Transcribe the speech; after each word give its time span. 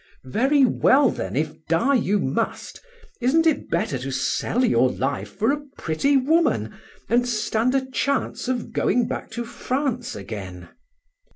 "Very 0.25 0.65
well 0.65 1.11
then, 1.11 1.35
if 1.35 1.53
die 1.67 1.93
you 1.93 2.17
must, 2.17 2.81
isn't 3.21 3.45
it 3.45 3.69
better 3.69 3.99
to 3.99 4.09
sell 4.09 4.65
your 4.65 4.89
life 4.91 5.29
for 5.37 5.51
a 5.51 5.63
pretty 5.77 6.17
woman, 6.17 6.73
and 7.07 7.27
stand 7.29 7.75
a 7.75 7.85
chance 7.91 8.47
of 8.47 8.71
going 8.73 9.07
back 9.07 9.29
to 9.29 9.45
France 9.45 10.15
again?" 10.15 10.69